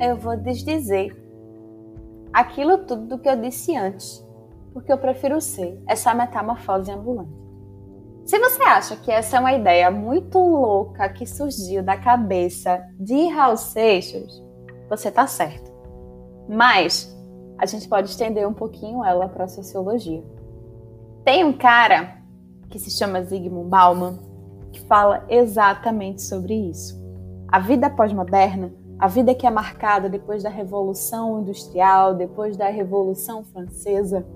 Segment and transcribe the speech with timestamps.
[0.00, 1.14] eu vou desdizer
[2.32, 4.26] aquilo tudo do que eu disse antes,
[4.72, 7.38] porque eu prefiro ser essa metamorfose ambulante.
[8.24, 13.28] Se você acha que essa é uma ideia muito louca que surgiu da cabeça de
[13.28, 14.42] Raul Seixas,
[14.88, 15.70] você está certo.
[16.48, 17.14] Mas
[17.58, 20.22] a gente pode estender um pouquinho ela para a sociologia.
[21.24, 22.18] Tem um cara
[22.70, 24.18] que se chama Zygmunt Bauman
[24.72, 26.98] que fala exatamente sobre isso.
[27.48, 33.42] A vida pós-moderna, a vida que é marcada depois da Revolução Industrial, depois da Revolução
[33.42, 34.26] Francesa,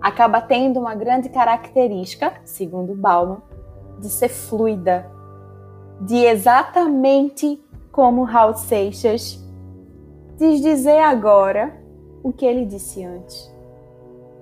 [0.00, 3.40] acaba tendo uma grande característica, segundo Bauman,
[4.00, 5.08] de ser fluida,
[6.00, 7.62] de exatamente
[7.92, 9.40] como Raul Seixas
[10.36, 11.80] diz dizer agora
[12.24, 13.54] o que ele disse antes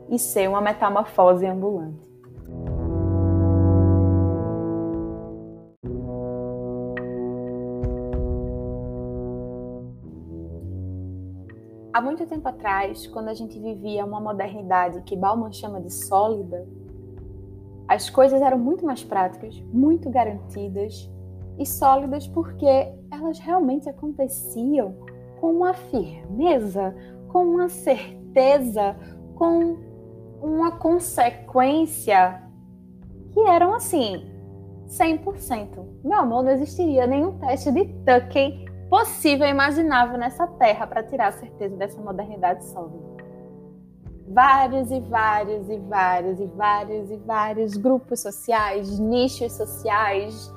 [0.09, 2.10] e ser uma metamorfose ambulante.
[12.01, 16.67] Há muito tempo atrás, quando a gente vivia uma modernidade que Bauman chama de sólida,
[17.87, 21.11] as coisas eram muito mais práticas, muito garantidas
[21.59, 22.65] e sólidas porque
[23.11, 24.95] elas realmente aconteciam
[25.43, 26.97] com uma firmeza,
[27.29, 28.97] com uma certeza,
[29.35, 29.77] com
[30.41, 32.43] uma consequência
[33.31, 34.25] que eram assim,
[34.87, 35.87] 100%.
[36.03, 41.29] Meu amor, não existiria nenhum teste de Tucken possível e imaginável nessa terra para tirar
[41.29, 43.21] a certeza dessa modernidade sólida.
[44.29, 50.53] Vários e vários e vários e vários e vários grupos sociais, nichos sociais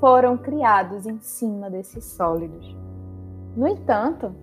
[0.00, 2.76] foram criados em cima desses sólidos.
[3.56, 4.34] No entanto,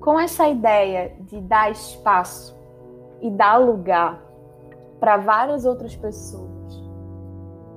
[0.00, 2.56] com essa ideia de dar espaço
[3.20, 4.22] e dar lugar
[4.98, 6.50] para várias outras pessoas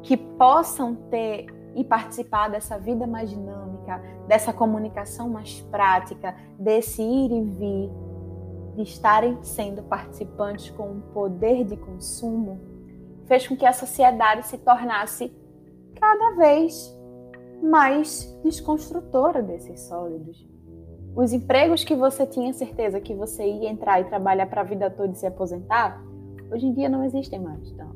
[0.02, 7.31] que possam ter e participar dessa vida mais dinâmica, dessa comunicação mais prática, desse ir
[7.31, 7.91] e vir,
[8.75, 12.59] de estarem sendo participantes com um poder de consumo,
[13.25, 15.31] fez com que a sociedade se tornasse
[15.95, 16.95] cada vez
[17.61, 20.47] mais desconstrutora desses sólidos.
[21.15, 24.89] Os empregos que você tinha certeza que você ia entrar e trabalhar para a vida
[24.89, 26.03] toda e se aposentar,
[26.52, 27.95] hoje em dia não existem mais tanto.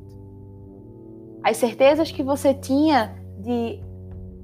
[1.43, 3.81] As certezas que você tinha de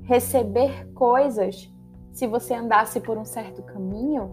[0.03, 1.71] receber coisas
[2.11, 4.31] se você andasse por um certo caminho,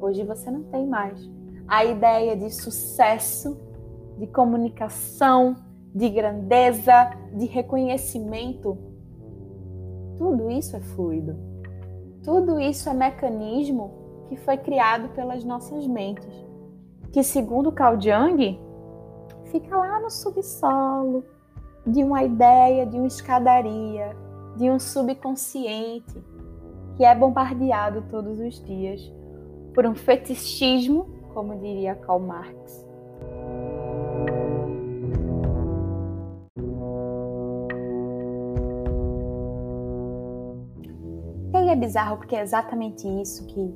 [0.00, 1.18] hoje você não tem mais.
[1.66, 3.58] A ideia de sucesso,
[4.18, 5.56] de comunicação,
[5.94, 8.76] de grandeza, de reconhecimento
[10.16, 11.36] tudo isso é fluido.
[12.24, 16.34] Tudo isso é mecanismo que foi criado pelas nossas mentes,
[17.12, 18.58] que segundo Carl Jung,
[19.44, 21.22] fica lá no subsolo
[21.86, 24.16] de uma ideia, de uma escadaria,
[24.56, 26.22] de um subconsciente
[26.96, 29.12] que é bombardeado todos os dias
[29.74, 32.86] por um fetichismo, como diria Karl Marx.
[41.52, 43.74] E é bizarro porque é exatamente isso que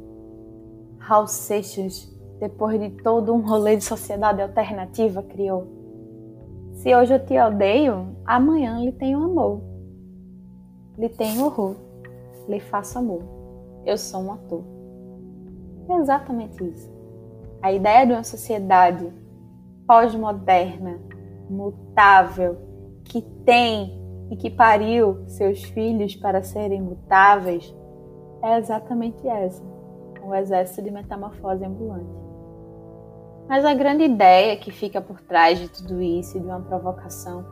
[0.99, 5.80] Raul Seixas, depois de todo um rolê de sociedade alternativa, criou.
[6.81, 9.61] Se hoje eu te odeio, amanhã lhe tenho amor.
[10.97, 11.77] Lhe tenho horror.
[12.49, 13.21] Lhe faço amor.
[13.85, 14.65] Eu sou um ator.
[15.91, 16.91] É exatamente isso.
[17.61, 19.13] A ideia de uma sociedade
[19.87, 20.99] pós-moderna,
[21.51, 22.57] mutável,
[23.05, 27.75] que tem e que pariu seus filhos para serem mutáveis,
[28.43, 29.63] é exatamente essa:
[30.25, 32.30] um exército de metamorfose ambulante.
[33.51, 37.45] Mas a grande ideia que fica por trás de tudo isso de uma provocação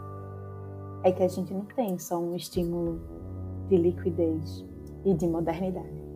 [1.03, 3.00] é que a gente não tem só um estímulo
[3.69, 4.64] de liquidez
[5.04, 6.07] e de modernidade.